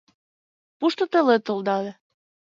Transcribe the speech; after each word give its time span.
Пушто 0.77 1.03
телет 1.11 1.41
толдале. 1.47 1.91